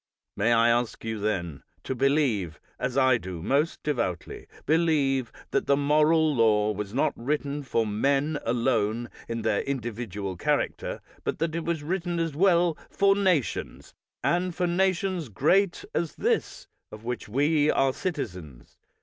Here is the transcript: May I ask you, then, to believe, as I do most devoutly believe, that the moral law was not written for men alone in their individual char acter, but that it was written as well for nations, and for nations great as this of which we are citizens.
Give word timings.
May 0.35 0.51
I 0.51 0.69
ask 0.69 1.03
you, 1.05 1.19
then, 1.19 1.61
to 1.83 1.93
believe, 1.93 2.59
as 2.79 2.97
I 2.97 3.19
do 3.19 3.43
most 3.43 3.83
devoutly 3.83 4.47
believe, 4.65 5.31
that 5.51 5.67
the 5.67 5.77
moral 5.77 6.33
law 6.33 6.71
was 6.71 6.91
not 6.91 7.13
written 7.15 7.61
for 7.61 7.85
men 7.85 8.39
alone 8.43 9.11
in 9.27 9.43
their 9.43 9.61
individual 9.61 10.35
char 10.37 10.57
acter, 10.57 11.01
but 11.23 11.37
that 11.37 11.53
it 11.53 11.65
was 11.65 11.83
written 11.83 12.17
as 12.19 12.33
well 12.35 12.79
for 12.89 13.15
nations, 13.15 13.93
and 14.23 14.55
for 14.55 14.65
nations 14.65 15.29
great 15.29 15.85
as 15.93 16.15
this 16.15 16.67
of 16.91 17.03
which 17.03 17.29
we 17.29 17.69
are 17.69 17.93
citizens. 17.93 18.79